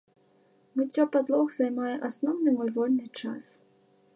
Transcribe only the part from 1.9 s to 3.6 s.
асноўны мой вольны час.